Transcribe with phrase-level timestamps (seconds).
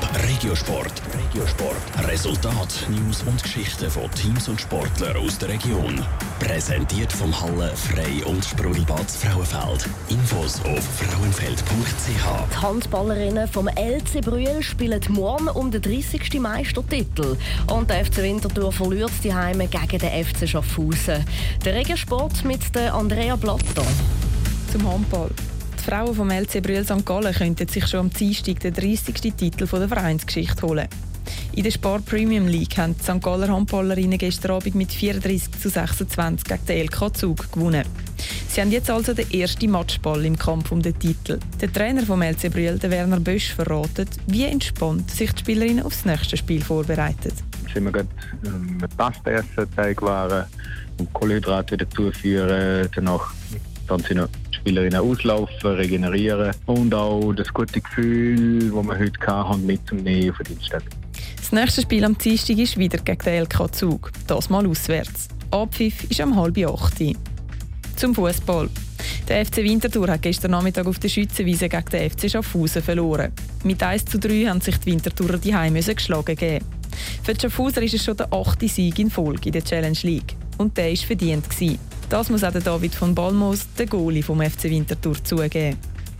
[0.00, 1.02] Top Regiosport.
[1.12, 2.08] Regiosport.
[2.08, 6.04] Resultat, News und Geschichten von Teams und Sportlern aus der Region.
[6.38, 9.88] Präsentiert vom Halle Frei und Sprudelbad Frauenfeld.
[10.08, 12.06] Infos auf frauenfeld.ch.
[12.06, 16.40] Die Handballerinnen vom LC Brühl spielen morgen um den 30.
[16.40, 17.36] Meistertitel.
[17.72, 21.24] Und der FC Winterthur verliert die Heime gegen den FC Schaffhausen.
[21.64, 23.86] Der Regiosport mit der Andrea Blatter.
[24.70, 25.30] Zum Handball.
[25.88, 27.06] Frauen vom LC Brühl St.
[27.06, 29.14] Gallen könnten sich schon am Dienstag den 30.
[29.34, 30.86] Titel der Vereinsgeschichte holen.
[31.54, 33.22] In der Sport Premium League haben die St.
[33.22, 37.84] Galler Handballerinnen gestern Abend mit 34 zu 26 gegen den LK Zug gewonnen.
[38.50, 41.38] Sie haben jetzt also den ersten Matchball im Kampf um den Titel.
[41.58, 46.36] Der Trainer vom LC Brühl, Werner Bösch, verratet, wie entspannt sich die Spielerinnen aufs nächste
[46.36, 47.32] Spiel vorbereitet.
[47.62, 48.08] Jetzt sind wir gerade
[48.44, 50.44] ähm, mit Pasta essen, Teigwaren
[50.98, 52.90] und Kohlenhydrate wieder zuführen.
[52.94, 53.32] Danach
[53.88, 54.28] dann sind noch
[54.60, 60.56] Spielerinnen auslaufen, regenerieren und auch das gute Gefühl, das wir heute hatten, mitzunehmen auf den
[60.56, 60.82] Dienstag.
[61.36, 65.28] Das nächste Spiel am Dienstag ist wieder gegen den LK Zug, das mal auswärts.
[65.50, 67.02] Abpfiff ist am halb acht.
[67.96, 68.68] Zum Fußball.
[69.28, 73.32] Der FC Winterthur hat gestern Nachmittag auf der Schützenwiese gegen den FC Schaffhausen verloren.
[73.64, 76.64] Mit 1 zu 3 haben sich die Winterthurer die Heim geschlagen geben.
[77.22, 80.34] Für die Schaffhauser ist es schon der achte Sieg in Folge in der Challenge League.
[80.58, 81.48] Und der war verdient.
[81.48, 81.78] Gewesen.
[82.08, 85.76] Das muss auch David von Balmos, der Goalie vom FC Winterthur, zugeben.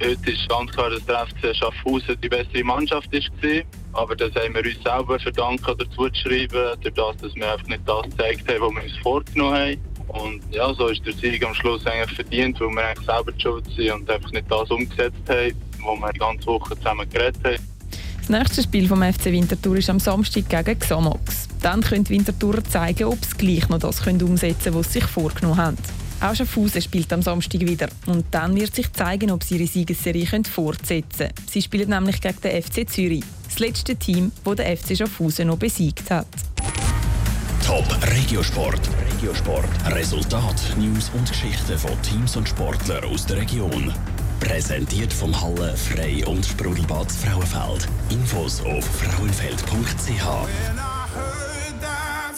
[0.00, 3.62] Heute ist ganz klar, dass der FC Schaffhausen die bessere Mannschaft war.
[3.92, 7.80] Aber das haben wir uns selber verdanken oder zuzuschreiben, durch das, dass wir einfach nicht
[7.84, 9.78] das gezeigt haben, was wir uns vorgenommen haben.
[10.08, 13.64] Und ja, so ist der Sieg am Schluss eigentlich verdient, weil wir eigentlich selber schuld
[13.76, 15.52] sind und einfach nicht das umgesetzt haben,
[15.84, 17.56] was wir die ganze Woche zusammen geredet haben.
[18.18, 21.48] Das nächste Spiel vom FC Winterthur ist am Samstag gegen Xamax.
[21.62, 25.04] Dann können die Winterthurer zeigen, ob sie gleich noch das umsetzen können, was sie sich
[25.04, 25.78] vorgenommen haben.
[26.20, 27.88] Auch Schaffhausen spielt am Samstag wieder.
[28.06, 31.32] Und dann wird sich zeigen, ob sie ihre Siegesserie fortsetzen können.
[31.50, 35.58] Sie spielen nämlich gegen den FC Zürich, das letzte Team, das der FC Schaffhausen noch
[35.58, 36.26] besiegt hat.
[37.66, 38.80] Top Regiosport.
[39.14, 39.68] Regiosport.
[39.86, 43.92] Resultat, News und Geschichten von Teams und Sportlern aus der Region.
[44.40, 47.88] Präsentiert vom Halle Frei und Sprudelbad Frauenfeld.
[48.10, 51.51] Infos auf frauenfeld.ch.